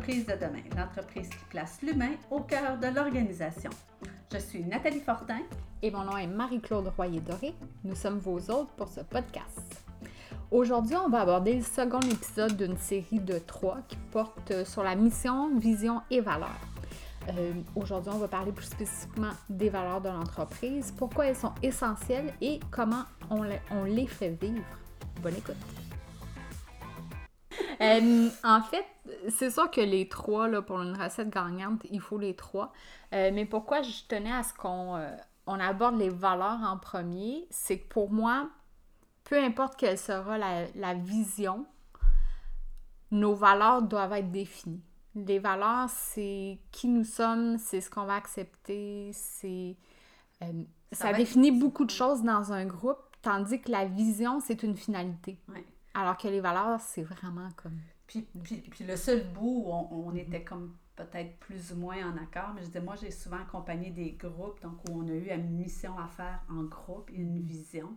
[0.00, 3.70] l'entreprise de demain, l'entreprise qui place l'humain au cœur de l'organisation.
[4.32, 5.40] Je suis Nathalie Fortin.
[5.82, 7.54] Et mon nom est Marie-Claude Royer-Doré.
[7.84, 9.84] Nous sommes vos hôtes pour ce podcast.
[10.50, 14.94] Aujourd'hui, on va aborder le second épisode d'une série de trois qui porte sur la
[14.96, 16.48] mission, vision et valeurs.
[17.28, 22.32] Euh, Aujourd'hui, on va parler plus spécifiquement des valeurs de l'entreprise, pourquoi elles sont essentielles
[22.40, 24.64] et comment on les fait vivre.
[25.22, 25.79] Bonne écoute.
[27.90, 28.84] Euh, en fait,
[29.28, 32.72] c'est sûr que les trois, là, pour une recette gagnante, il faut les trois.
[33.12, 35.10] Euh, mais pourquoi je tenais à ce qu'on euh,
[35.46, 38.48] on aborde les valeurs en premier, c'est que pour moi,
[39.24, 41.66] peu importe quelle sera la, la vision,
[43.10, 44.82] nos valeurs doivent être définies.
[45.16, 49.76] Les valeurs, c'est qui nous sommes, c'est ce qu'on va accepter, c'est...
[50.42, 50.46] euh,
[50.92, 54.76] Ça définit être- beaucoup de choses dans un groupe, tandis que la vision, c'est une
[54.76, 55.36] finalité.
[55.48, 55.64] Ouais.
[56.00, 57.78] Alors que les valeurs, c'est vraiment comme...
[58.06, 62.10] Puis, puis, puis le seul bout où on, on était comme peut-être plus ou moins
[62.10, 65.12] en accord, mais je disais, moi, j'ai souvent accompagné des groupes, donc où on a
[65.12, 67.96] eu une mission à faire en groupe une vision.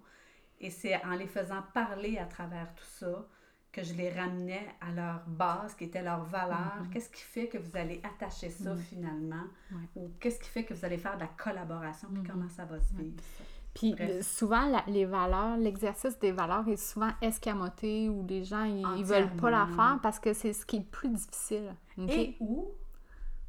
[0.60, 3.26] Et c'est en les faisant parler à travers tout ça
[3.72, 6.84] que je les ramenais à leur base, qui était leur valeur.
[6.92, 9.46] Qu'est-ce qui fait que vous allez attacher ça finalement?
[9.72, 9.88] Ouais.
[9.96, 12.10] Ou qu'est-ce qui fait que vous allez faire de la collaboration?
[12.14, 13.22] Puis comment ça va se vivre?
[13.38, 13.44] ça?
[13.74, 14.10] Puis Bref.
[14.18, 18.86] le- souvent, la- les valeurs, l'exercice des valeurs est souvent escamoté ou les gens, ils,
[18.98, 21.74] ils veulent pas la faire parce que c'est ce qui est le plus difficile.
[21.98, 22.68] Et où,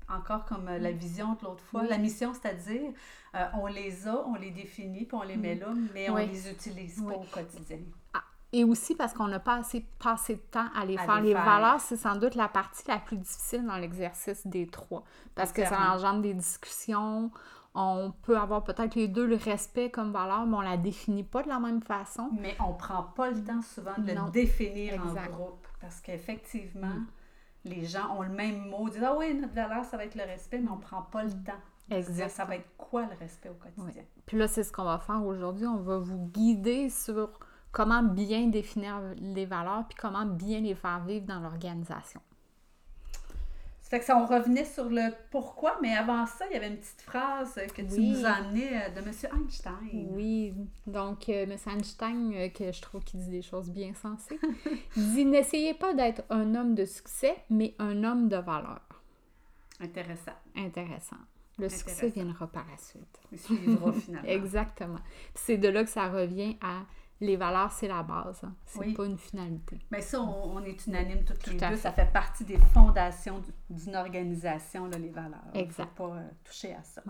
[0.09, 2.93] encore comme euh, la vision de l'autre fois, la mission, c'est-à-dire,
[3.35, 6.27] euh, on les a, on les définit, puis on les met là, mais on Oui.
[6.27, 7.13] les utilise Oui.
[7.13, 7.79] pas au quotidien.
[8.57, 11.21] Et aussi parce qu'on n'a pas assez passé de temps à les À faire.
[11.21, 11.45] les faire.
[11.45, 15.03] valeurs, c'est sans doute la partie la plus difficile dans l'exercice des trois.
[15.35, 17.33] Parce que ça engendre des discussions.
[17.77, 21.43] On peut avoir peut-être les deux le respect comme valeur, mais on la définit pas
[21.43, 22.31] de la même façon.
[22.41, 24.27] Mais on prend pas le temps souvent de Non.
[24.27, 25.29] le définir Exact.
[25.29, 26.95] en groupe, parce qu'effectivement,
[27.65, 30.23] les gens ont le même mot, disent «Ah oui, notre valeur, ça va être le
[30.23, 31.53] respect», mais on prend pas le temps
[31.91, 32.29] Exact.
[32.31, 34.05] ça va être quoi le respect au quotidien?
[34.25, 35.67] Puis là, c'est ce qu'on va faire aujourd'hui.
[35.67, 37.41] On va vous guider sur
[37.73, 42.21] comment bien définir les valeurs puis comment bien les faire vivre dans l'organisation.
[43.85, 46.69] Ça fait que ça, on revenait sur le pourquoi, mais avant ça, il y avait
[46.69, 48.13] une petite phrase que tu Oui.
[48.13, 49.13] nous as amenée euh, de M.
[49.43, 50.07] Einstein.
[50.11, 50.55] Oui,
[50.87, 51.55] donc euh, M.
[51.67, 54.41] Einstein, euh, que je trouve qu'il dit des choses bien sensées,
[54.97, 58.81] dit N'essayez pas d'être un homme de succès, mais un homme de valeur.
[59.81, 60.33] Intéressant.
[60.57, 61.17] Intéressant.
[61.59, 63.21] Le succès viendra par la suite.
[63.33, 64.27] Il suivra finalement.
[64.29, 64.99] Exactement.
[65.35, 66.81] C'est de là que ça revient à
[67.21, 68.43] les valeurs, c'est la base.
[68.45, 68.55] hein.
[68.67, 68.93] C'est Oui.
[68.95, 69.79] pas une finalité.
[69.91, 71.77] Mais ça, on, on est unanime toutes les Tout à deux.
[71.77, 71.83] fait.
[71.83, 73.53] Ça fait partie des fondations du-
[73.85, 75.39] d'une organisation, là, les valeurs.
[75.55, 75.89] Exact.
[75.99, 77.03] Il ne faut pas euh, toucher à ça.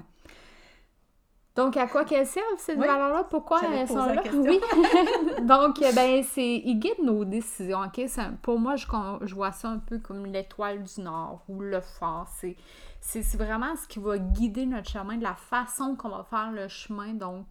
[1.56, 2.84] Donc, à quoi qu'elles servent, ces Oui.
[2.86, 3.24] valeurs-là?
[3.30, 4.22] Pourquoi elles sont là?
[4.34, 4.60] Oui.
[5.42, 6.56] Donc, euh, ben, c'est...
[6.64, 8.02] Ils guident nos décisions, OK?
[8.08, 8.86] C'est un- Pour moi, je,
[9.22, 12.26] je vois ça un peu comme l'étoile du Nord ou le phare.
[12.28, 12.56] C'est,
[13.00, 16.50] c'est, c'est vraiment ce qui va guider notre chemin, de la façon qu'on va faire
[16.50, 17.46] le chemin, donc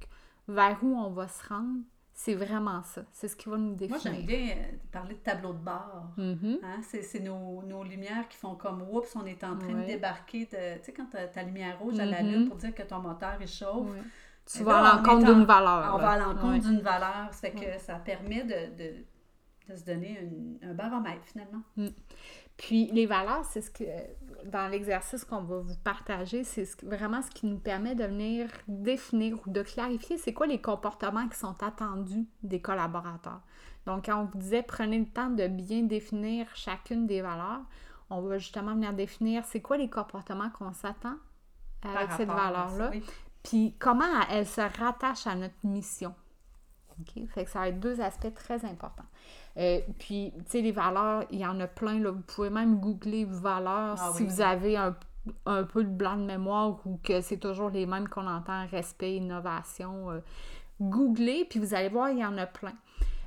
[0.50, 1.80] vers où on va se rendre.
[2.16, 3.02] C'est vraiment ça.
[3.12, 4.02] C'est ce qui va nous Moi, définir.
[4.04, 6.12] j'aime bien euh, parler de tableau de bord.
[6.18, 6.60] Mhm.
[6.64, 10.46] Hein, c'est nos, nos lumières qui font comme oups, on est en train de débarquer
[10.46, 10.78] de.
[10.78, 12.30] Tu sais, quand ta, ta lumière rouge à la Mhm.
[12.32, 13.98] lune pour dire que ton moteur il chauffe, Ouais.
[14.46, 15.92] Tu Mais vas là, à on l'encontre est en- d'une valeur.
[15.96, 16.60] on va à l'encontre Ouais.
[16.60, 17.30] d'une valeur.
[17.32, 21.62] Ça fait que ça permet de, de, de se donner une- un baromètre finalement.
[22.58, 23.84] Puis les valeurs, c'est ce que
[24.46, 29.38] dans l'exercice qu'on va vous partager, c'est vraiment ce qui nous permet de venir définir
[29.46, 33.42] ou de clarifier c'est quoi les comportements qui sont attendus des collaborateurs.
[33.86, 37.62] Donc quand on vous disait prenez le temps de bien définir chacune des valeurs,
[38.10, 41.16] on va justement venir définir c'est quoi les comportements qu'on s'attend
[41.84, 42.90] avec par cette valeur-là.
[42.92, 43.04] Oui.
[43.44, 46.14] puis comment elle se rattache à notre mission.
[47.02, 47.28] OK?
[47.30, 49.06] Fait que ça va être deux aspects très importants.
[49.58, 52.00] Euh, puis, tu sais, les valeurs, il y en a plein.
[52.00, 52.12] Là.
[52.12, 54.30] Vous pouvez même googler valeurs Ah si oui.
[54.30, 54.96] vous avez un,
[55.46, 59.16] un peu de blanc de mémoire ou que c'est toujours les mêmes qu'on entend, respect,
[59.18, 60.12] innovation.
[60.12, 60.20] euh,
[60.82, 62.74] googlez, puis vous allez voir, il y en a plein.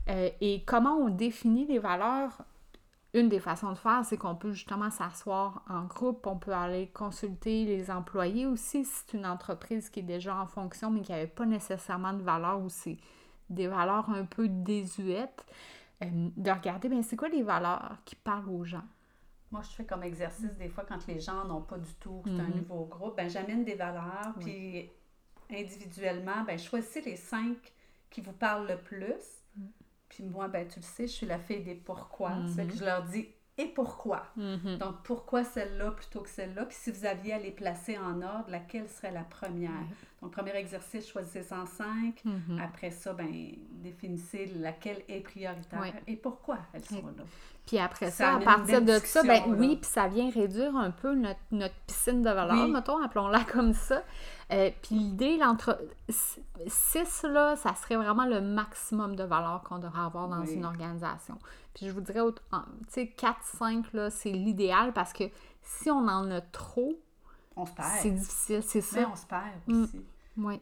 [0.08, 2.42] Euh, et comment on définit les valeurs?
[3.14, 6.88] Une des façons de faire, c'est qu'on peut justement s'asseoir en groupe, on peut aller
[6.88, 11.12] consulter les employés aussi, si c'est une entreprise qui est déjà en fonction, mais qui
[11.12, 12.98] n'avait pas nécessairement de valeurs ou c'est
[13.50, 15.44] des valeurs un peu désuètes,
[16.02, 16.06] euh,
[16.36, 18.84] de regarder, bien, c'est quoi les valeurs qui parlent aux gens?
[19.50, 22.32] Moi, je fais comme exercice des fois quand les gens n'ont pas du tout, c'est
[22.32, 22.56] un Mhm.
[22.56, 24.90] nouveau groupe, ben j'amène des valeurs, Oui.
[25.48, 27.56] puis individuellement, ben choisissez les cinq
[28.10, 29.14] qui vous parlent le plus.
[29.56, 29.64] Mm.
[30.08, 32.30] Puis moi, ben tu le sais, je suis la fille des pourquoi.
[32.54, 32.70] Fait Mhm.
[32.70, 34.22] que je leur dis et pourquoi?
[34.36, 34.78] Mhm.
[34.78, 36.66] Donc, pourquoi celle-là plutôt que celle-là?
[36.66, 39.70] Puis si vous aviez à les placer en ordre, laquelle serait la première?
[40.22, 42.22] Donc, premier exercice, choisissez 105.
[42.24, 42.60] Mhm.
[42.62, 43.28] Après ça, ben,
[43.70, 47.24] définissez laquelle est prioritaire et pourquoi elles sont là.
[47.66, 50.92] Puis après Ça ça, à partir de ça, ben oui, puis ça vient réduire un
[50.92, 52.70] peu notre, notre piscine de valeur, Oui.
[52.70, 54.02] mettons, appelons-la comme ça.
[54.52, 55.76] Euh, puis l'idée, l'entre
[56.68, 60.54] 6, là, ça serait vraiment le maximum de valeur qu'on devrait avoir dans Oui.
[60.54, 61.38] une organisation.
[61.76, 62.58] Puis je vous dirais, tu
[62.88, 65.24] sais, 4, 5, là, c'est l'idéal parce que
[65.60, 66.94] si on en a trop,
[67.54, 68.14] On se c'est perd.
[68.16, 69.00] difficile, c'est ça.
[69.00, 69.82] Mais on se perd Mm.
[69.84, 70.04] aussi.
[70.38, 70.60] Oui.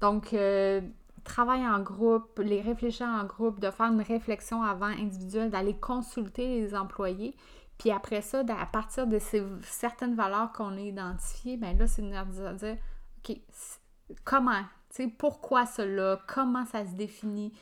[0.00, 0.80] Donc, euh,
[1.22, 6.60] travail en groupe, les réfléchir en groupe, de faire une réflexion avant individuelle, d'aller consulter
[6.60, 7.36] les employés.
[7.78, 12.02] Puis après ça, à partir de ces certaines valeurs qu'on a identifiées, ben là, c'est
[12.02, 12.76] de dire,
[13.28, 13.36] OK,
[14.24, 14.62] comment?
[14.90, 16.20] Tu sais, pourquoi cela?
[16.26, 17.52] Comment ça se définit?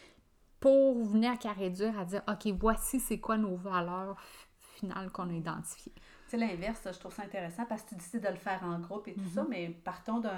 [0.61, 4.17] Pour venir qu'à réduire, à dire, OK, voici c'est quoi nos valeurs
[4.77, 5.93] finales qu'on a identifiées.
[6.29, 9.07] Sais, l'inverse, je trouve ça intéressant parce que tu décides de le faire en groupe
[9.07, 9.27] et tout Mhm.
[9.29, 10.31] ça, mais partons d'un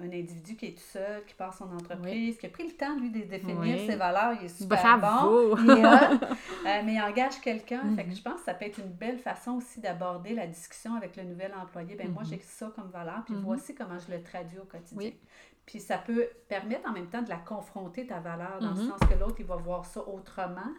[0.00, 2.96] un individu qui est tout seul, qui part son entreprise, qui a pris le temps,
[2.98, 3.86] lui, de définir Oui.
[3.86, 5.54] ses valeurs, il est super Bravo!
[5.54, 6.14] bon, il est hot,
[6.66, 7.94] euh, mais il engage quelqu'un.
[7.94, 8.16] Fait que Mhm.
[8.16, 11.22] je pense que ça peut être une belle façon aussi d'aborder la discussion avec le
[11.22, 11.94] nouvel employé.
[11.94, 12.28] Ben moi, Mhm.
[12.30, 13.42] j'ai ça comme valeur, puis Mhm.
[13.44, 14.96] voici comment je le traduis au quotidien.
[14.98, 15.16] Oui.
[15.64, 18.88] Puis ça peut permettre en même temps de la confronter, ta valeur, dans le Mhm.
[18.88, 20.72] sens que l'autre, il va voir ça autrement.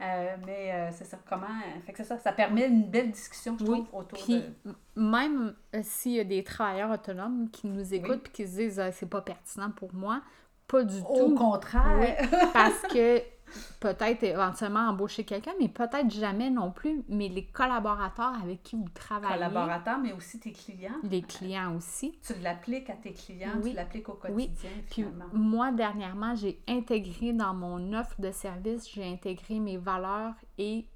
[0.00, 1.46] Euh, mais euh, c'est ça, comment.
[1.84, 4.74] Fait que c'est ça, ça permet une belle discussion, je Oui, trouve, autour Puis de.
[4.96, 8.20] même euh, s'il y a des travailleurs autonomes qui nous écoutent Oui.
[8.22, 10.22] puis qui se disent Ah, c'est pas pertinent pour moi,
[10.66, 11.34] pas du Au tout.
[11.34, 12.16] contraire.
[12.54, 13.20] Parce que
[13.80, 17.02] peut-être éventuellement embaucher quelqu'un, mais peut-être jamais non plus.
[17.08, 20.94] Mais les collaborateurs avec qui vous travaillez, collaborateurs, mais aussi tes clients.
[21.02, 22.18] les clients aussi.
[22.26, 23.70] Tu l'appliques à tes clients, Oui.
[23.70, 24.48] tu l'appliques au Oui.
[24.48, 25.24] quotidien, Puis finalement.
[25.32, 30.86] moi, dernièrement, j'ai intégré dans mon offre de service, j'ai intégré mes valeurs et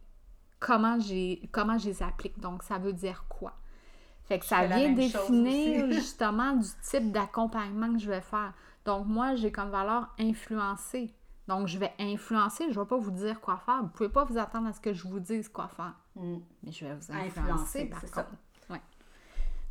[0.61, 0.99] comment,
[1.53, 2.39] comment je les applique.
[2.41, 3.55] Donc, ça veut dire quoi?
[4.27, 8.55] Fait que Je ça vient définir justement du type d'accompagnement que je vais faire.
[8.87, 11.13] Donc, moi, j'ai comme valeur influencer.
[11.47, 13.79] Donc, je vais influencer, je ne vais pas vous dire quoi faire.
[13.79, 15.95] Vous ne pouvez pas vous attendre à ce que je vous dise quoi faire.
[16.17, 16.37] Mm.
[16.63, 18.23] Mais je vais vous Influencer, influencer, par c'est ça.
[18.23, 18.37] contre.
[18.71, 18.81] Ouais.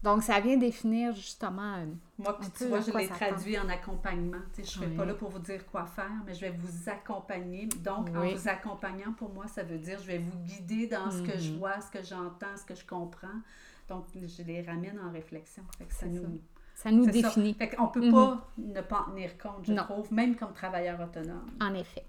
[0.03, 1.75] Donc, ça vient définir justement...
[1.77, 1.85] euh,
[2.19, 4.37] Moi, puis tu vois, je l'ai traduit en accompagnement.
[4.55, 7.65] Je ne serai pas là pour vous dire quoi faire, mais je vais vous accompagner.
[7.83, 11.21] Donc, en vous accompagnant, pour moi, ça veut dire je vais vous guider dans ce
[11.23, 11.57] que je Mhm.
[11.57, 13.39] vois, ce que j'entends, ce que je comprends.
[13.89, 15.63] Donc, je les ramène en réflexion.
[15.77, 16.21] Fait que ça nous...
[16.21, 16.27] ça.
[16.73, 17.11] Ça nous ça.
[17.11, 17.53] définit.
[17.53, 18.11] Fait qu'on peut Mhm.
[18.11, 19.83] pas ne pas en tenir compte, je Non.
[19.83, 21.51] trouve, même comme travailleur autonome.
[21.61, 22.03] En effet.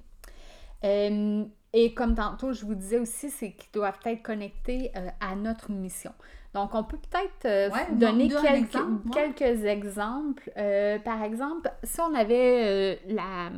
[0.85, 5.35] Euh, et comme tantôt, je vous disais aussi, c'est qu'ils doivent être connectés euh, à
[5.35, 6.13] notre mission.
[6.53, 9.15] Donc, on peut peut-être euh, Ouais, donner quelques, exemple, moi.
[9.17, 10.53] quelques exemples.
[10.57, 13.51] Euh, par exemple, si on avait la,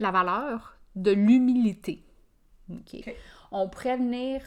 [0.00, 2.04] la valeur de l'humilité,
[3.52, 4.42] on pourrait venir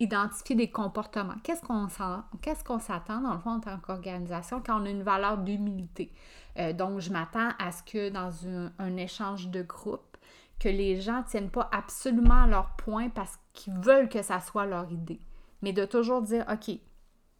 [0.00, 1.34] identifier des comportements.
[1.42, 6.12] Qu'est-ce qu'on s'attend, dans le fond, en tant qu'organisation, quand on a une valeur d'humilité?
[6.58, 10.16] Euh, donc, je m'attends à ce que dans un, un échange de groupe,
[10.58, 14.40] que les gens ne tiennent pas absolument à leur point parce qu'ils veulent que ça
[14.40, 15.20] soit leur idée.
[15.62, 16.76] Mais de toujours dire, OK,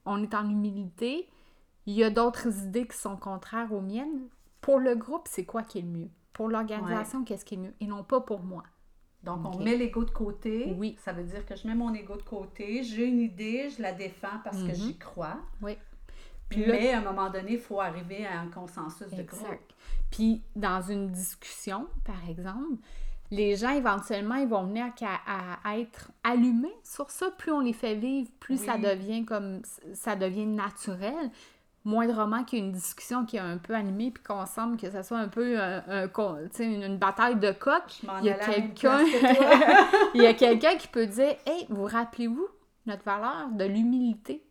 [0.05, 1.29] on est en humilité,
[1.87, 4.29] il y a d'autres idées qui sont contraires aux miennes.
[4.61, 6.11] Pour le groupe, c'est quoi qui est le mieux?
[6.33, 7.75] Pour l'organisation, qu'est-ce qui est mieux?
[7.81, 8.63] Et non pas pour moi.
[9.25, 10.73] Donc, on met l'ego de côté.
[10.79, 10.97] Oui.
[11.05, 13.93] Ça veut dire que je mets mon ego de côté, j'ai une idée, je la
[13.93, 14.75] défends parce que Mhm.
[14.75, 15.39] j'y crois.
[15.61, 15.77] Oui.
[16.49, 19.73] Puis là- Mais à un moment donné, il faut arriver à un consensus de groupe.
[20.11, 22.79] Puis dans une discussion, par exemple,
[23.31, 27.31] les gens éventuellement ils vont venir à, à être allumés sur ça.
[27.33, 29.61] Plus on les fait vivre, plus ça devient comme
[29.93, 31.31] ça devient naturel.
[31.89, 34.91] Moindrement qu'il y ait une discussion qui est un peu animée puis qu'on semble que
[34.91, 36.09] ça soit un peu un- un
[36.53, 38.03] sais, une, une bataille de coq.
[40.15, 42.47] Il y a quelqu'un qui peut dire Hey, vous rappelez-vous
[42.87, 44.43] notre valeur de l'humilité?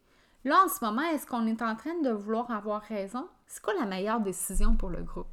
[0.45, 3.27] Là, en ce moment, est-ce qu'on est en train de vouloir avoir raison?
[3.45, 5.27] C'est quoi la meilleure décision pour le groupe,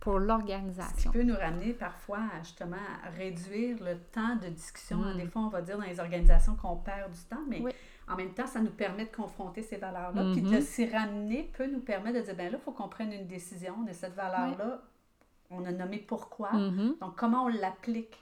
[0.00, 1.10] pour Ce qui l'organisation?
[1.10, 4.98] peut nous ramener parfois à, justement à réduire le temps de discussion.
[4.98, 5.16] Mm.
[5.16, 7.72] Des fois, on va dire dans les organisations qu'on perd du temps, mais Oui.
[8.08, 10.22] En même temps, ça nous permet de confronter ces valeurs-là.
[10.32, 10.52] Puis Mhm.
[10.56, 13.26] de s'y ramener peut nous permettre de dire, ben là, il faut qu'on prenne une
[13.26, 14.80] décision de cette valeur-là.
[15.50, 16.52] On a nommé pourquoi.
[16.52, 16.96] Mhm.
[17.00, 18.16] Donc, comment on l'applique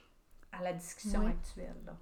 [0.52, 1.30] à la discussion Oui.
[1.30, 1.74] actuelle.
[1.86, 1.92] là?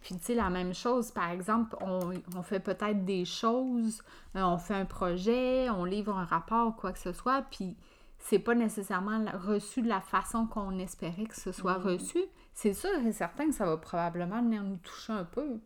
[0.00, 4.02] Puis, tu sais, la même chose, par exemple, on, on fait peut-être des choses,
[4.34, 7.76] euh, on fait un projet, on livre un rapport, quoi que ce soit, puis
[8.18, 11.84] c'est pas nécessairement reçu de la façon qu'on espérait que ce soit Mhm.
[11.84, 12.22] reçu.
[12.54, 15.58] C'est sûr et certain que ça va probablement venir nous toucher un peu.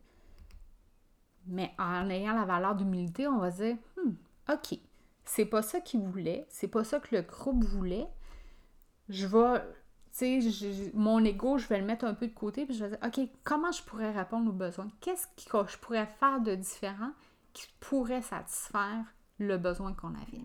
[1.46, 4.12] Mais en ayant la valeur d'humilité, on va se dire, Hmm,
[4.52, 4.78] OK,
[5.24, 8.06] c'est pas ça qu'ils voulaient, c'est pas ça que le groupe voulait.
[9.08, 9.60] Je vais,
[10.16, 12.96] tu sais, mon ego, je vais le mettre un peu de côté, puis je vais
[12.96, 14.88] dire, OK, comment je pourrais répondre aux besoins?
[15.00, 17.12] Qu'est-ce que je pourrais faire de différent
[17.52, 19.04] qui pourrait satisfaire
[19.38, 20.42] le besoin qu'on avait?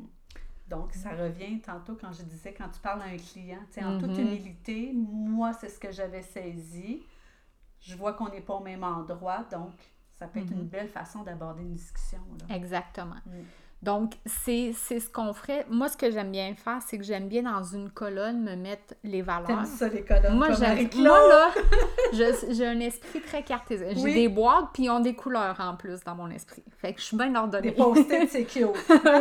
[0.67, 3.83] Donc, ça revient tantôt quand je disais, quand tu parles à un client, tu sais,
[3.83, 4.21] en toute mm-hmm.
[4.21, 7.01] humilité, moi, c'est ce que j'avais saisi.
[7.79, 9.73] Je vois qu'on n'est pas au même endroit, donc
[10.19, 10.69] ça peut être une mm-hmm.
[10.69, 12.19] belle façon d'aborder une discussion.
[12.49, 13.15] Exactement.
[13.25, 13.31] Mm.
[13.81, 15.65] Donc, c'est ce qu'on ferait.
[15.69, 18.95] Moi, ce que j'aime bien faire, c'est que j'aime bien dans une colonne me mettre
[19.05, 19.65] les valeurs.
[19.65, 20.35] Ça, les colonnes?
[20.35, 20.89] Moi, j'aime.
[20.97, 21.51] Moi, là,
[22.51, 23.87] j'ai un esprit très cartésien.
[23.95, 26.63] J'ai des boîtes, puis ils ont des couleurs en plus dans mon esprit.
[26.77, 27.69] Fait que je suis bien ordonnée.
[27.69, 28.67] Des post-it, c'est cute.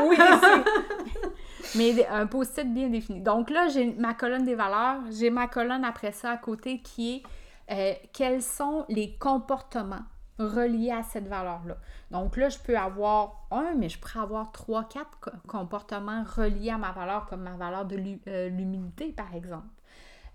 [0.09, 0.17] oui,
[1.77, 3.21] Mais un post-it bien défini.
[3.21, 5.03] Donc là, j'ai ma colonne des valeurs.
[5.13, 7.23] J'ai ma colonne après ça à côté qui est
[7.71, 10.05] euh, quels sont les comportements
[10.39, 11.77] reliés à cette valeur-là.
[12.11, 16.79] Donc là, je peux avoir un, mais je pourrais avoir trois, quatre comportements reliés à
[16.79, 19.67] ma valeur, comme ma valeur de euh, l'humilité, par exemple.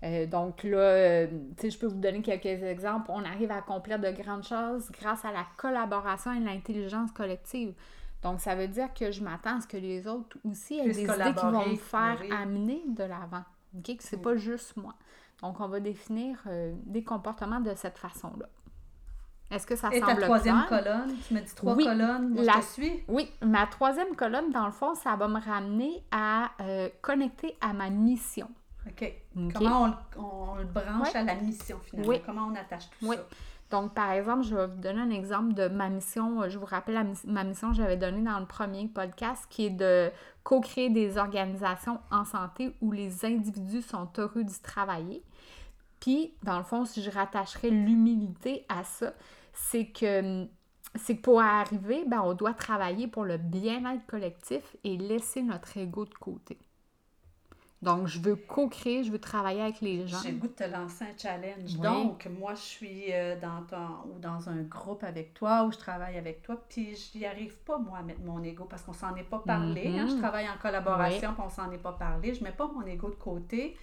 [0.02, 1.26] Euh, donc là, euh,
[1.62, 3.10] je peux vous donner quelques exemples.
[3.10, 7.72] On arrive à accomplir de grandes choses grâce à la collaboration et l'intelligence collective.
[8.22, 11.02] Donc, ça veut dire que je m'attends à ce que les autres aussi aient des
[11.02, 13.44] idées qui vont me faire amener de l'avant.
[13.76, 13.96] OK?
[13.96, 14.94] Que c'est pas juste moi.
[15.42, 16.38] Donc, on va définir
[16.86, 18.46] des comportements de cette façon-là.
[19.50, 22.60] Est-ce que ça Et semble ta troisième colonne, tu me dis trois colonnes, moi je
[22.60, 23.04] te suis.
[23.08, 27.72] Oui, ma troisième colonne, dans le fond, ça va me ramener à euh, connecter à
[27.72, 28.48] ma mission.
[28.86, 29.12] OK.
[29.54, 32.10] Comment on, le branche à la mission, finalement?
[32.10, 32.20] Oui.
[32.24, 33.16] Comment on attache tout oui.
[33.16, 33.22] ça?
[33.70, 36.48] Donc, par exemple, je vais vous donner un exemple de ma mission.
[36.48, 40.10] Je vous rappelle ma mission que j'avais donnée dans le premier podcast, qui est de
[40.42, 45.22] co-créer des organisations en santé où les individus sont heureux d'y travailler.
[46.04, 49.14] Puis, dans le fond, si je rattacherais l'humilité à ça,
[49.54, 50.46] c'est que
[50.96, 56.04] c'est pour arriver, ben, on doit travailler pour le bien-être collectif et laisser notre ego
[56.04, 56.58] de côté.
[57.80, 60.18] Donc, je veux co-créer, je veux travailler avec les gens.
[60.22, 61.74] J'ai le goût de te lancer un challenge.
[61.76, 65.78] Donc, moi, je suis euh, dans, ton, ou dans un groupe avec toi ou je
[65.78, 68.92] travaille avec toi, puis je n'y arrive pas, moi, à mettre mon ego parce qu'on
[68.92, 69.86] s'en est pas parlé.
[69.98, 70.06] Hein.
[70.06, 70.18] Je mm-hmm.
[70.18, 72.34] travaille en collaboration, puis on s'en est pas parlé.
[72.34, 73.74] Je mets pas mon ego de côté.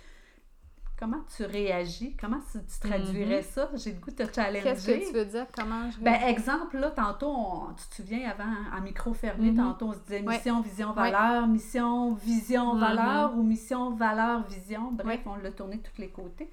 [1.02, 2.16] Comment tu réagis?
[2.16, 3.42] Comment tu, traduirais mhm.
[3.42, 3.70] ça?
[3.74, 4.62] J'ai le goût de te challenger.
[4.62, 5.48] Qu'est-ce que tu veux dire?
[5.52, 9.58] Comment je Ben, exemple, là, tantôt, tu te souviens, avant, en micro fermé, mhm.
[9.58, 12.80] tantôt, on se disait mission, vision, valeur, mission, vision, mhm.
[12.82, 14.92] valeur ou mission, valeur, vision.
[14.92, 16.52] Bref, on l'a tourné de tous les côtés.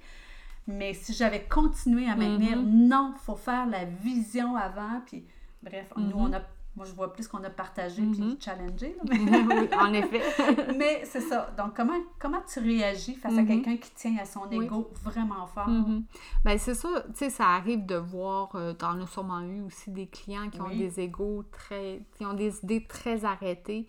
[0.65, 5.25] Mais si j'avais continué à maintenir, non, il faut faire la vision avant, puis
[5.61, 6.41] bref, nous, on a
[6.75, 8.43] moi, je vois plus qu'on a partagé puis mm-hmm.
[8.43, 8.95] challengé.
[9.09, 10.21] oui, en effet.
[10.77, 11.51] Mais c'est ça.
[11.57, 13.47] Donc, comment, comment tu réagis face à mm-hmm.
[13.47, 15.67] quelqu'un qui tient à son ego vraiment fort?
[15.67, 16.03] Mm
[16.45, 16.89] Bien, c'est ça.
[17.07, 20.61] Tu sais, ça arrive de voir, euh, on a sûrement eu aussi des clients qui
[20.61, 22.01] ont des égos très...
[22.17, 23.87] qui ont des idées très arrêtées.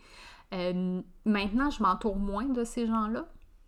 [0.52, 3.26] Euh, maintenant, je m'entoure moins de ces gens-là.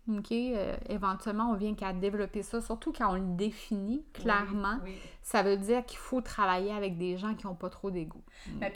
[0.09, 0.31] OK?
[0.31, 4.79] Euh, éventuellement, on vient qu'à développer ça, surtout quand on le définit clairement.
[5.21, 8.21] Ça veut dire qu'il faut travailler avec des gens qui n'ont pas trop d'ego.
[8.59, 8.71] Ben,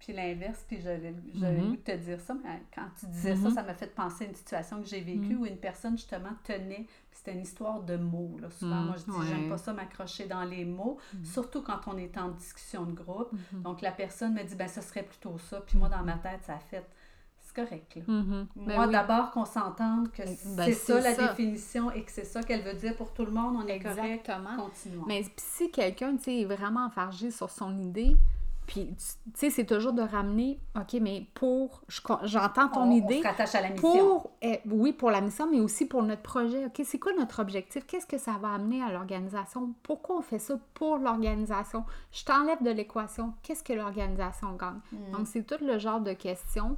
[0.00, 1.60] puis l'inverse, puis j'avais mm-hmm.
[1.60, 3.54] voulu te dire ça, mais quand tu disais ça, mm-hmm.
[3.54, 5.36] ça m'a fait penser à une situation que j'ai vécue mm-hmm.
[5.36, 8.38] où une personne, justement, tenait, c'était une histoire de mots.
[8.40, 8.48] Là.
[8.48, 12.16] Souvent, moi, je dis, j'aime pas ça m'accrocher dans les mots, surtout quand on est
[12.16, 13.30] en discussion de groupe.
[13.52, 15.60] Donc, la personne me dit, ben, ce serait plutôt ça.
[15.60, 16.86] Puis moi, dans ma tête, ça a fait,
[17.50, 17.96] c'est correct.
[17.96, 18.02] Là.
[18.06, 20.22] Moi, ben d'abord, qu'on s'entende que
[20.56, 23.32] ben, c'est ça la définition et que c'est ça qu'elle veut dire pour tout le
[23.32, 24.56] monde, on est Exactement.
[24.56, 24.56] correct.
[24.56, 25.04] Continuons.
[25.06, 28.16] Mais si quelqu'un, tu sais, est vraiment enfargé sur son idée,
[28.70, 29.04] puis, tu
[29.34, 31.82] sais, c'est toujours de ramener, OK, mais pour,
[32.22, 33.16] j'entends ton idée.
[33.18, 33.90] On se rattache à la mission.
[33.90, 36.66] Pour, eh, oui, pour la mission, mais aussi pour notre projet.
[36.66, 37.84] OK, c'est quoi notre objectif?
[37.84, 39.74] Qu'est-ce que ça va amener à l'organisation?
[39.82, 41.84] Pourquoi on fait ça pour l'organisation?
[42.12, 43.34] Je t'enlève de l'équation.
[43.42, 44.78] Qu'est-ce que l'organisation gagne?
[44.92, 45.16] Hmm.
[45.16, 46.76] Donc, c'est tout le genre de questions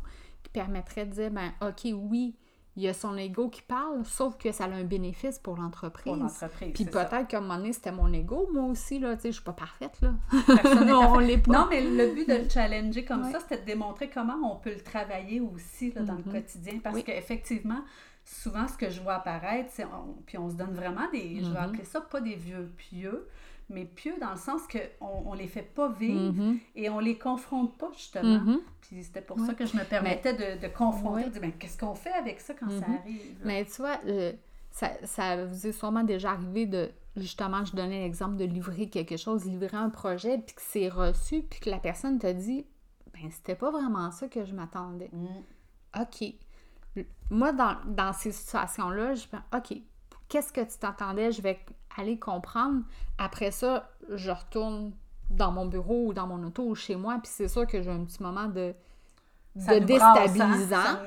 [0.53, 2.37] qui permettraient de dire, ben, OK, oui,
[2.77, 6.05] il y a son ego qui parle, sauf que ça a un bénéfice pour l'entreprise.
[6.05, 6.73] Pour l'entreprise.
[6.73, 9.35] Puis peut-être qu'à un moment donné, c'était mon ego, moi aussi, là, tu sais, je
[9.35, 10.15] suis pas parfaite, là.
[10.85, 11.53] non, on l'est pas.
[11.53, 14.73] Non, mais le but de le challenger comme ça, c'était de démontrer comment on peut
[14.73, 16.33] le travailler aussi, là, dans le mm-hmm.
[16.33, 16.79] quotidien.
[16.83, 17.83] Parce qu'effectivement,
[18.25, 19.87] souvent, ce que je vois apparaître, c'est,
[20.25, 21.65] puis on se donne vraiment des, je vais mm-hmm.
[21.65, 23.29] appeler ça pas des vieux pieux,
[23.73, 26.59] mais pieux dans le sens qu'on on les fait pas vivre mm-hmm.
[26.77, 28.39] et on les confronte pas, justement.
[28.39, 28.59] Mm-hmm.
[28.83, 31.79] Puis c'était pour ça que je me permettais de, de, confronter, de dire, ben, qu'est-ce
[31.79, 33.01] qu'on fait avec ça quand ça mm-hmm.
[33.01, 33.39] arrive?
[33.45, 34.33] Mais tu vois, euh,
[34.71, 39.17] ça, ça vous est sûrement déjà arrivé de, justement, je donnais l'exemple de livrer quelque
[39.17, 42.67] chose, livrer un projet, puis que c'est reçu, puis que la personne te dit,
[43.13, 45.11] ben, c'était pas vraiment ça que je m'attendais.
[45.13, 46.01] Mm.
[46.01, 46.35] OK.
[47.31, 49.83] Moi, dans, dans ces situations-là, je me OK,
[50.33, 51.31] qu'est-ce que tu t'attendais?
[51.31, 51.61] Je vais
[51.99, 52.83] aller comprendre.
[53.19, 54.93] Après ça, je retourne
[55.29, 57.91] dans mon bureau ou dans mon auto ou chez moi, puis c'est sûr que j'ai
[57.91, 58.75] un petit moment de,
[59.55, 60.83] de déstabilisant.
[60.83, 61.03] ça,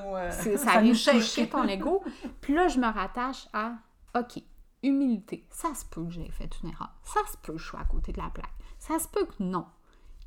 [0.45, 2.03] euh, ça, toucher ton ego.
[2.39, 3.73] Puis là, je me rattache à
[4.15, 4.43] OK,
[4.83, 5.47] humilité.
[5.49, 6.93] Ça se peut que j'ai fait une erreur.
[7.03, 8.53] Ça se peut que je sois à côté de la plaque.
[8.77, 9.65] Ça se peut que non.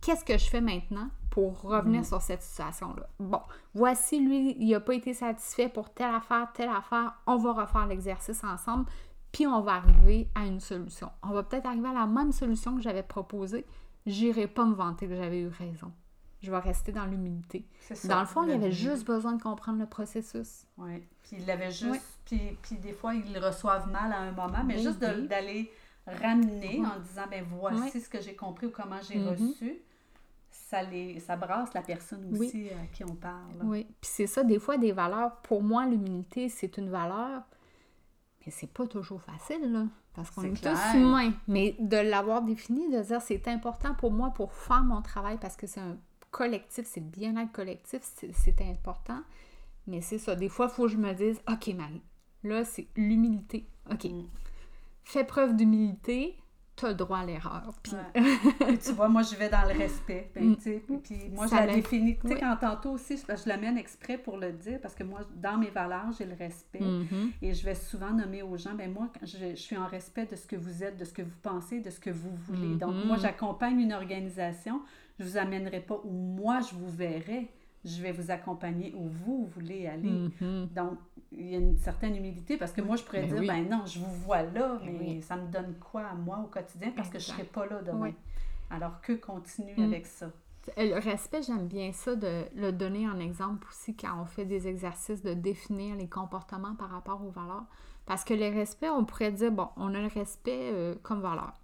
[0.01, 3.09] Qu'est-ce que je fais maintenant pour revenir sur cette situation-là?
[3.19, 3.41] Bon,
[3.75, 7.15] voici, lui, il n'a pas été satisfait pour telle affaire, telle affaire.
[7.27, 8.87] On va refaire l'exercice ensemble,
[9.33, 11.11] puis on va arriver à une solution.
[11.23, 13.67] On va peut-être arriver à la même solution que j'avais proposée.
[14.07, 15.93] J'irai pas me vanter que j'avais eu raison.
[16.41, 17.67] Je vais rester dans l'humilité.
[18.05, 20.67] Dans le fond, il avait juste besoin de comprendre le processus.
[20.77, 21.03] Oui.
[21.25, 22.21] Puis il avait juste.
[22.25, 25.71] Puis, puis, des fois, ils le reçoivent mal à un moment, mais juste d'aller
[26.07, 29.51] ramener en disant ben voici ce que j'ai compris ou comment j'ai mm-hmm.
[29.51, 29.83] reçu
[30.69, 33.57] ça, les, ça brasse la personne aussi à qui on parle.
[33.63, 35.37] Oui, puis c'est ça, des fois, des valeurs.
[35.37, 37.43] Pour moi, l'humilité, c'est une valeur,
[38.45, 41.33] mais c'est pas toujours facile, là, parce qu'on est, tous humains.
[41.47, 45.57] Mais de l'avoir défini, de dire c'est important pour moi pour faire mon travail, parce
[45.57, 45.97] que c'est un
[46.31, 49.23] collectif, c'est le bien-être collectif, c'est important.
[49.87, 52.03] Mais c'est ça, des fois, il faut que je me dise, OK, Marie,
[52.45, 53.67] là, c'est l'humilité.
[53.91, 54.05] OK.
[54.05, 54.27] Mm.
[55.03, 56.37] Fais preuve d'humilité,
[56.79, 57.75] tu as le droit à l'erreur.
[57.83, 57.93] Puis...
[58.79, 60.31] tu vois, moi, je vais dans le respect.
[60.35, 60.57] Ben, mm.
[61.03, 62.17] Puis moi, je la définis.
[62.19, 65.59] Tu sais, quand tantôt aussi, je, l'amène exprès pour le dire, parce que moi, dans
[65.59, 66.81] mes valeurs, j'ai le respect.
[66.81, 67.31] Mm-hmm.
[67.43, 70.37] Et je vais souvent nommer aux gens, ben moi, je, je, suis en respect de
[70.37, 72.77] ce que vous êtes, de ce que vous pensez, de ce que vous voulez.
[72.77, 73.21] Donc, moi, mm-hmm.
[73.21, 74.83] j'accompagne une organisation.
[75.19, 77.51] Je ne vous amènerai pas où moi, je vous verrai
[77.85, 80.11] je vais vous accompagner où vous voulez aller.
[80.11, 80.73] Mm-hmm.
[80.75, 80.99] Donc,
[81.33, 83.85] il y a une certaine humilité parce que moi, je pourrais ben dire, ben non,
[83.87, 87.19] je vous vois là, mais ça me donne quoi à moi au quotidien parce que
[87.19, 88.13] je ne serai pas là demain?
[88.71, 89.85] Alors que continue mm.
[89.85, 90.31] avec ça?
[90.77, 94.69] Le respect, j'aime bien ça de le donner en exemple aussi quand on fait des
[94.69, 97.65] exercices de définir les comportements par rapport aux valeurs.
[98.05, 101.55] Parce que le respect, on pourrait dire, bon, on a le respect euh, comme valeur.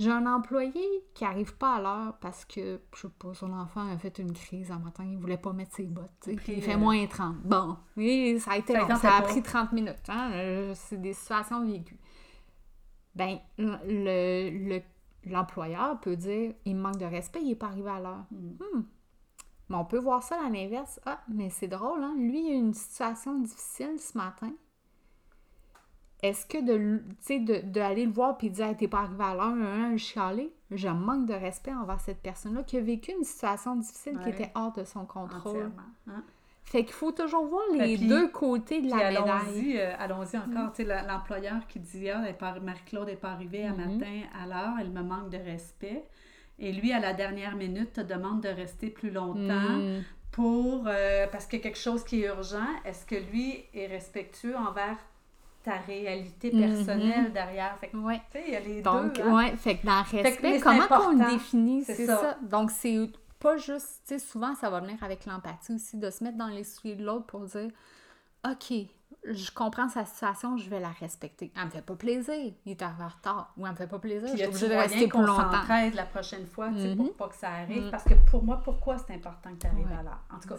[0.00, 3.86] J'ai un employé qui n'arrive pas à l'heure parce que, je sais pas, son enfant
[3.86, 6.26] a fait une crise un matin, il voulait pas mettre ses bottes.
[6.26, 7.36] il fait euh, moins 30.
[7.42, 10.08] Bon, oui, ça a été long, ça a pris 30 minutes.
[10.08, 10.30] Hein?
[10.32, 11.98] Euh, c'est des situations vécues.
[13.14, 14.80] Ben, le,
[15.26, 18.24] l'employeur peut dire il manque de respect, il n'est pas arrivé à l'heure.
[18.30, 18.78] Hmm.
[18.78, 18.82] Hmm.
[19.68, 20.98] Mais on peut voir ça à l'inverse.
[21.04, 22.14] Ah, mais c'est drôle, hein?
[22.16, 24.52] Lui, il a une situation difficile ce matin
[26.22, 29.96] est-ce que de, de, de le voir puis dire t'es pas arrivé à l'heure, un,
[29.96, 34.28] chialer, je manque de respect envers cette personne-là qui a vécu une situation difficile qui
[34.28, 35.70] était hors de son contrôle.
[36.08, 36.22] Hein.
[36.70, 39.78] Fait qu'il faut toujours voir les deux côtés de la allons-y, médaille.
[39.78, 40.72] Euh, allons-y encore.
[40.78, 41.08] Mm.
[41.08, 42.22] L'employeur qui dit Ah,
[42.62, 43.98] Marie-Claude n'est pas arrivée à mm-hmm.
[43.98, 46.04] matin à l'heure, elle me manque de respect.
[46.60, 50.04] Et lui, à la dernière minute, te demande de rester plus longtemps mm.
[50.30, 50.84] pour.
[50.86, 52.68] Euh, parce qu'il y a quelque chose qui est urgent.
[52.84, 54.98] Est-ce que lui est respectueux envers
[55.62, 57.32] ta réalité personnelle mhm.
[57.32, 57.76] derrière.
[57.78, 58.20] Fait ouais.
[58.32, 59.22] tu sais, il y a les Donc, deux.
[59.22, 59.36] Hein?
[59.36, 62.38] Ouais, fait que dans le respect, comment qu'on le définit, c'est ça.
[62.42, 62.98] Donc, c'est
[63.38, 66.48] pas juste, tu sais, souvent, ça va venir avec l'empathie aussi, de se mettre dans
[66.48, 67.70] les souliers de l'autre pour dire,
[68.46, 68.72] OK,
[69.24, 71.50] je comprends sa situation, je vais la respecter.
[71.56, 73.98] Elle me fait pas plaisir, il est arrivé en retard, ou elle me fait pas
[73.98, 75.62] plaisir, je suis obligée de rester plus longtemps.
[75.94, 77.12] la prochaine fois, tu sais, pour mhm.
[77.12, 77.84] pas que ça arrive?
[77.84, 77.90] Mhm.
[77.90, 80.20] Parce que pour moi, pourquoi c'est important que tu arrives à l'heure?
[80.30, 80.56] En tout cas,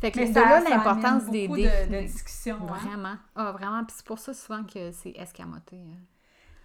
[0.00, 1.64] fait que c'est là l'importance des défis.
[1.64, 2.56] De, de discussion.
[2.62, 2.66] Hein.
[2.66, 3.16] Vraiment.
[3.34, 3.84] Ah, vraiment.
[3.84, 5.76] Puis c'est pour ça souvent que c'est escamoté.
[5.76, 6.00] Hein.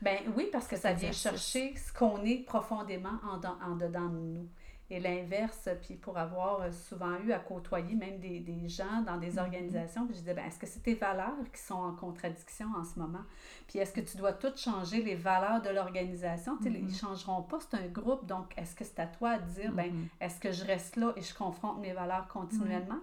[0.02, 3.40] Ben oui, parce que ça vient chercher ce qu'on est profondément en,
[3.72, 4.48] en dedans de nous.
[4.92, 9.18] Et l'inverse, puis pour avoir euh, souvent eu à côtoyer même des, des gens dans
[9.18, 9.40] des mm-hmm.
[9.40, 12.84] organisations, puis je disais, ben, est-ce que c'est tes valeurs qui sont en contradiction en
[12.84, 13.24] ce moment?
[13.68, 16.60] Puis est-ce que tu dois tout changer les valeurs de l'organisation?
[16.64, 17.00] Ils ne mm-hmm.
[17.00, 20.08] changeront pas, c'est un groupe, donc est-ce que c'est à toi de dire, ben, mm-hmm.
[20.22, 23.00] est-ce que je reste là et je confronte mes valeurs continuellement?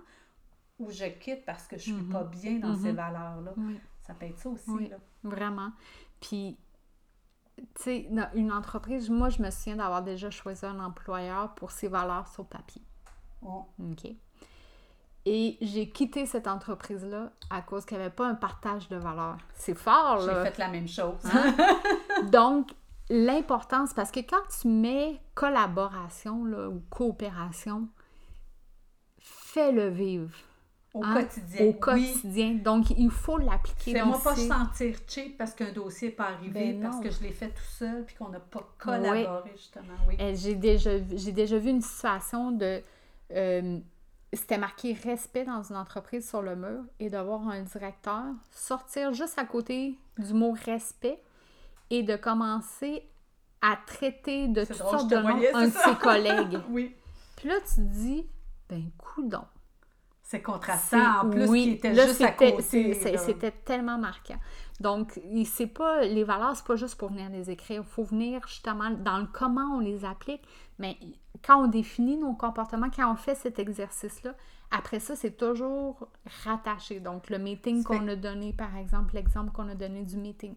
[0.82, 2.30] Ou je quitte parce que je suis pas mhm.
[2.30, 2.96] bien dans ces mhm.
[2.96, 3.52] valeurs-là.
[4.00, 4.70] Ça peut être ça aussi.
[4.70, 4.90] Oui,
[5.22, 5.70] vraiment.
[6.20, 6.58] Puis,
[7.56, 11.88] tu sais, une entreprise, moi, je me souviens d'avoir déjà choisi un employeur pour ses
[11.88, 12.82] valeurs sur papier.
[13.42, 14.14] OK.
[15.24, 19.38] Et j'ai quitté cette entreprise-là à cause qu'il n'y avait pas un partage de valeurs.
[19.54, 20.44] C'est fort, là.
[20.44, 21.20] J'ai fait la même chose.
[21.32, 21.54] Hein?
[22.32, 22.72] Donc,
[23.08, 27.88] l'importance, parce que quand tu mets collaboration là, ou coopération,
[29.18, 30.36] fais-le vivre.
[30.94, 31.14] Au hein?
[31.14, 31.66] quotidien.
[31.66, 32.55] Au quotidien.
[32.55, 33.92] Donc, il faut l'appliquer.
[33.92, 37.22] Fais-moi pas se sentir cheap parce qu'un dossier n'est pas arrivé, ben parce que je
[37.22, 39.94] l'ai fait tout seul, puis qu'on n'a pas collaboré, justement.
[40.07, 40.16] Oui.
[40.18, 42.83] Eh, j'ai déjà, déjà vu une situation de.
[43.31, 43.78] Euh,
[44.35, 49.12] c'était marqué respect dans une entreprise sur le mur et de voir un directeur sortir
[49.12, 51.20] juste à côté du mot respect
[51.90, 53.07] et de commencer
[53.61, 56.59] à traiter de toutes sortes de noms un de ses collègues.
[56.70, 56.96] oui.
[57.37, 58.26] Puis là, tu te dis,
[58.68, 59.44] ben, coudon
[60.32, 62.94] C'est contrastant, en plus, qui était juste à côté.
[62.94, 64.38] C'était tellement marquant.
[64.80, 67.82] Donc, c'est pas, les valeurs, c'est pas juste pour venir les écrire.
[67.86, 70.40] Il faut venir justement dans le comment on les applique.
[70.78, 70.96] Mais
[71.44, 74.34] quand on définit nos comportements, quand on fait cet exercice-là,
[74.70, 76.08] après ça, c'est toujours
[76.44, 76.98] rattaché.
[76.98, 80.54] Donc, le meeting qu'on a donné, par exemple, l'exemple qu'on a donné du meeting.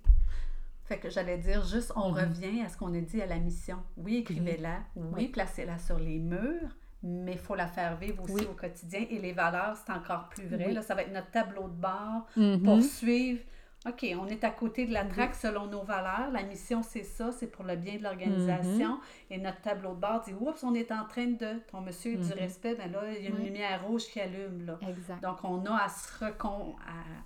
[0.85, 2.19] Fait que j'allais dire juste, on mhm.
[2.19, 3.79] revient à ce qu'on a dit à la mission.
[3.97, 4.83] Oui, écrivez-la.
[4.95, 9.05] Oui, placez-la sur les murs, mais il faut la faire vivre aussi au quotidien.
[9.09, 10.73] Et les valeurs, c'est encore plus vrai.
[10.73, 12.63] Là, ça va être notre tableau de bord mhm.
[12.63, 13.39] pour suivre
[13.87, 16.31] OK, on est à côté de la traque selon nos valeurs.
[16.31, 18.93] La mission, c'est ça, c'est pour le bien de l'organisation.
[18.93, 18.99] Mhm.
[19.29, 21.59] Et notre tableau de bord dit Oups, on est en train de.
[21.71, 22.33] Ton monsieur du mhm.
[22.33, 24.65] respect, ben là, il y a une lumière rouge qui allume.
[24.65, 24.79] Là.
[24.89, 25.21] Exact.
[25.21, 26.75] Donc, on a à, se recon...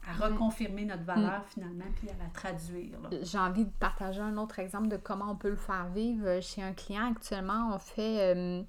[0.05, 2.97] à, reconfirmer notre valeur finalement, puis à la traduire.
[3.21, 6.41] J'ai envie de partager un autre exemple de comment on peut le faire vivre.
[6.41, 8.35] Chez un client, actuellement, on fait.
[8.35, 8.63] Euh,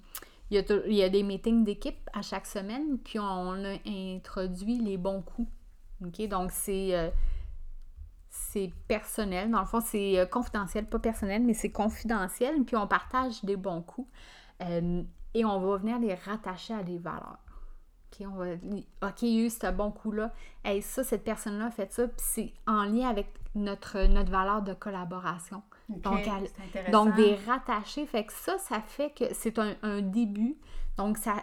[0.51, 5.21] il, y a, des meetings d'équipe à chaque semaine, puis on a introduit les bons
[5.21, 5.49] coups.
[6.01, 6.95] Donc, c'est.
[6.95, 7.09] Euh,
[8.29, 9.51] c'est personnel.
[9.51, 12.63] Dans le fond, c'est euh, confidentiel, pas personnel, mais c'est confidentiel.
[12.63, 14.09] Puis on partage des bons coups.
[14.61, 17.39] Euh, et on va venir les rattacher à des valeurs.
[18.11, 18.45] OK, on va,
[19.07, 20.33] OK, il y a eu ce bon coup-là.
[20.65, 22.07] et ça, cette personne-là a fait ça.
[22.07, 25.61] Puis c'est en lien avec notre, notre valeur de collaboration.
[25.97, 26.21] Donc,
[26.91, 28.05] donc, des rattachés.
[28.05, 30.57] Fait que ça, ça fait que c'est un, un début
[30.97, 31.37] donc, ça,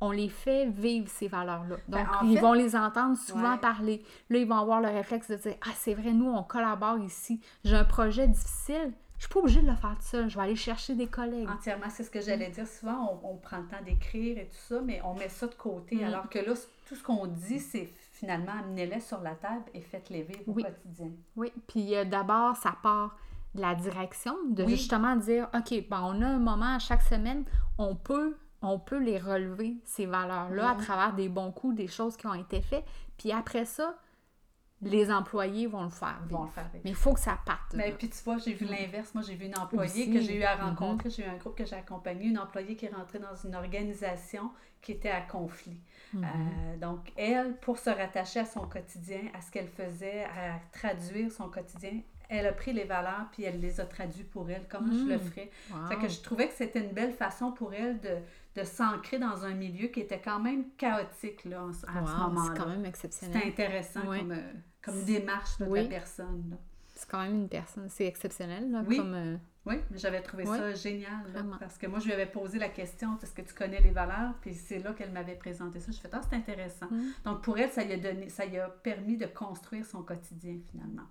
[0.00, 1.76] on les fait vivre ces valeurs-là.
[1.88, 4.02] Ben, Donc, ils vont les entendre souvent parler.
[4.30, 7.40] Là, ils vont avoir le réflexe de dire Ah, c'est vrai, nous, on collabore ici.
[7.64, 8.92] J'ai un projet difficile.
[9.18, 10.28] Je suis pas obligée de le faire tout seul.
[10.28, 11.48] Je vais aller chercher des collègues.
[11.48, 12.66] Entièrement, c'est ce que j'allais dire.
[12.66, 15.96] Souvent, on, prend le temps d'écrire et tout ça, mais on met ça de côté.
[15.96, 16.04] Mm.
[16.04, 16.52] Alors que là,
[16.88, 21.10] tout ce qu'on dit, c'est finalement amenez-les sur la table et faites-les vivre au quotidien.
[21.36, 23.16] Oui, puis euh, d'abord, ça part
[23.54, 27.44] la direction, de justement dire OK, ben, on a un moment à chaque semaine,
[27.78, 32.16] on peut on peut les relever, ces valeurs-là, à travers des bons coups, des choses
[32.16, 32.84] qui ont été faites.
[33.18, 33.94] Puis après ça,
[34.80, 37.74] les employés vont le faire Vont le faire Mais il faut que ça parte.
[37.74, 39.14] Mais puis tu vois, j'ai vu l'inverse.
[39.14, 40.62] Moi, j'ai vu une employée que j'ai eu à mm-hmm.
[40.62, 41.10] rencontrer.
[41.10, 44.50] J'ai eu un groupe que j'ai accompagné, une employée qui est rentrée dans une organisation
[44.82, 45.80] qui était à conflit.
[46.14, 46.24] Mm-hmm.
[46.24, 51.30] Euh, donc, elle, pour se rattacher à son quotidien, à ce qu'elle faisait, à traduire
[51.32, 54.66] son quotidien, elle a pris les valeurs puis elle les a traduites pour elle.
[54.68, 55.20] Comment je le mm.
[55.20, 55.50] ferais?
[55.88, 58.16] Fait que je trouvais que c'était une belle façon pour elle de,
[58.56, 62.52] de s'ancrer dans un milieu qui était quand même chaotique là, à ce moment-là.
[62.54, 63.40] C'est quand même exceptionnel.
[63.40, 66.56] C'est intéressant comme, euh, comme, démarche de la personne.
[66.94, 68.70] C'est quand même une personne, c'est exceptionnel.
[68.70, 68.98] Là, oui.
[68.98, 71.24] Comme, euh, oui, j'avais trouvé ça génial.
[71.58, 74.34] parce que moi, je lui avais posé la question est-ce que tu connais les valeurs
[74.42, 75.90] Puis c'est là qu'elle m'avait présenté ça.
[75.90, 76.86] Je fais ah, c'est intéressant.
[76.90, 77.02] Mm.
[77.24, 80.58] Donc pour elle, ça lui a donné, ça lui a permis de construire son quotidien
[80.70, 81.04] finalement.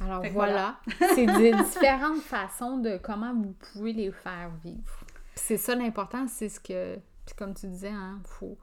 [0.00, 0.76] Alors voilà,
[1.14, 5.02] c'est des différentes façons de comment vous pouvez les faire vivre
[5.34, 6.96] c'est ça l'important, c'est ce que.
[7.26, 8.58] Puis comme tu disais, hein, faut,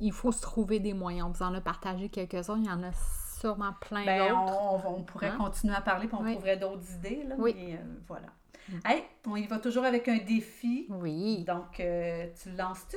[0.00, 1.28] il faut se trouver des moyens.
[1.28, 2.92] On vous en a partagé quelques-uns, il y en a
[3.38, 4.86] sûrement plein ben, d'autres.
[4.86, 5.38] On, on, pourrait hein?
[5.38, 7.24] continuer à parler, puis on trouverait d'autres idées.
[7.24, 7.54] Là, oui.
[7.56, 8.28] Mais euh, voilà.
[8.68, 8.78] Mm.
[8.84, 10.86] Hey, on y va toujours avec un défi.
[10.90, 11.44] Oui.
[11.44, 12.96] Donc, euh, tu le lances-tu?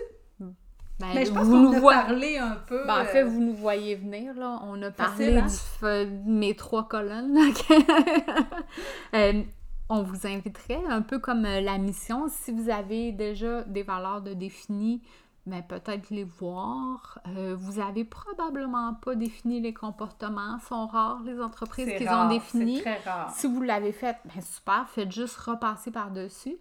[1.04, 2.86] Ben, mais je pense qu'on a parlé un peu.
[2.88, 4.62] Ben, en fait, euh, vous nous voyez venir, là.
[4.64, 5.48] On a parlé hein?
[5.82, 7.38] de mes trois colonnes.
[9.90, 14.22] on vous inviterait, un peu comme euh, la mission, si vous avez déjà des valeurs
[14.22, 15.02] de définies,
[15.46, 17.20] mais peut-être les voir.
[17.28, 20.58] Euh, vous avez probablement pas défini les comportements.
[20.60, 22.82] sont rares les entreprises qui ont défini.
[22.82, 23.32] Très rare.
[23.32, 26.58] Si vous l'avez fait, ben super, faites juste repasser par-dessus.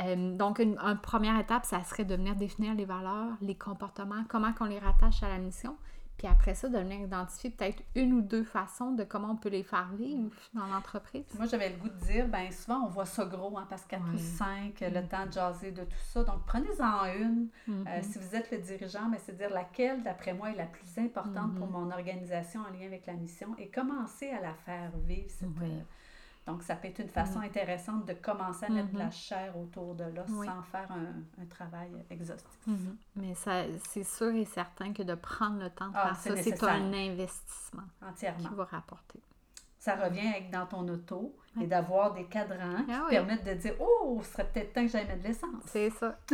[0.00, 4.24] Euh, donc, une, une, première étape, ça serait de venir définir les valeurs, les comportements,
[4.28, 5.76] comment qu'on les rattache à la mission.
[6.16, 9.48] Puis après ça, de venir identifier peut-être une ou deux façons de comment on peut
[9.48, 11.24] les faire vivre dans l'entreprise.
[11.36, 14.02] Moi, j'avais le goût de dire, bien souvent, on voit ça gros, hein, parce 4
[14.14, 15.08] ou 5, le mm.
[15.08, 16.22] temps de jaser de tout ça.
[16.22, 17.48] Donc, prenez-en une.
[17.68, 18.02] Euh, mm-hmm.
[18.02, 21.56] si vous êtes le dirigeant, mais c'est dire laquelle, d'après moi, est la plus importante
[21.56, 21.70] pour mm-hmm.
[21.70, 25.80] mon organisation en lien avec la mission et commencer à la faire vivre, cette, euh,
[26.46, 27.44] donc, ça peut être une façon mm.
[27.44, 29.28] intéressante de commencer à mettre de la mm-hmm.
[29.28, 32.58] chair autour de l'os sans faire un, travail exhaustif.
[32.68, 32.96] Mm-hmm.
[33.16, 36.42] Mais ça, c'est sûr et certain que de prendre le temps de ah, faire ça,
[36.42, 38.48] c'est un investissement Entièrement.
[38.48, 39.20] qui va rapporter
[39.84, 43.74] ça revient avec dans ton auto et d'avoir des cadrans qui ah permettent de dire
[43.80, 45.62] Oh, ce serait peut-être temps que j'aille mettre de l'essence.
[45.66, 46.18] C'est ça.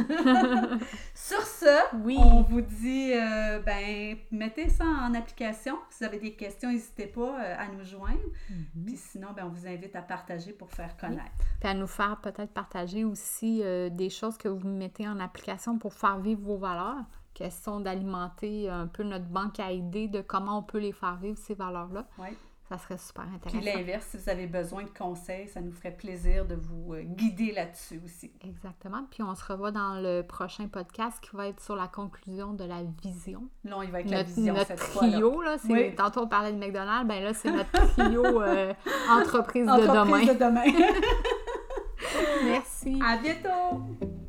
[1.15, 2.17] Sur ce, oui.
[2.19, 5.77] on vous dit euh, ben mettez ça en application.
[5.91, 8.19] Si vous avez des questions, n'hésitez pas euh, à nous joindre.
[8.51, 8.85] Mm-hmm.
[8.87, 11.31] Puis sinon, ben, on vous invite à partager pour faire connaître.
[11.61, 15.79] Puis à nous faire peut-être partager aussi euh, des choses que vous mettez en application
[15.79, 17.05] pour faire vivre vos valeurs.
[17.35, 21.39] Question d'alimenter un peu notre banque à idées de comment on peut les faire vivre,
[21.39, 22.07] ces valeurs-là.
[22.19, 22.37] Oui
[22.71, 23.79] Ça serait super Puis intéressant.
[23.79, 27.51] l'inverse, si vous avez besoin de conseils, ça nous ferait plaisir de vous euh, guider
[27.51, 28.33] là-dessus aussi.
[28.45, 29.05] Exactement.
[29.11, 32.63] Puis on se revoit dans le prochain podcast qui va être sur la conclusion de
[32.63, 33.43] la vision.
[33.65, 35.95] Là, on y va la Notre, vision notre cette trio, là, c'est, Oui.
[35.97, 38.73] tantôt on parlait de McDonald's, ben là, c'est notre trio euh,
[39.11, 40.25] entreprise de demain.
[40.33, 40.87] de demain.
[42.45, 43.01] Merci.
[43.05, 44.20] à bientôt!